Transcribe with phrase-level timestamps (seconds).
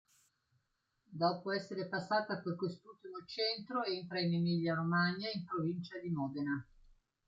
[1.11, 6.67] Dopo essere passata per quest'ultimo centro, entra in Emilia-Romagna, in provincia di Modena.